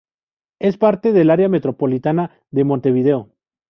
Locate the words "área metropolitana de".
1.29-2.63